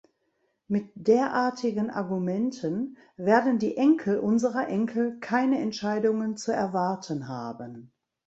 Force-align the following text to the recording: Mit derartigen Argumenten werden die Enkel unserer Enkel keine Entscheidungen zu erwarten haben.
Mit 0.67 0.89
derartigen 0.95 1.91
Argumenten 1.91 2.97
werden 3.17 3.59
die 3.59 3.77
Enkel 3.77 4.17
unserer 4.17 4.67
Enkel 4.67 5.19
keine 5.19 5.59
Entscheidungen 5.59 6.37
zu 6.37 6.51
erwarten 6.51 7.27
haben. 7.27 7.91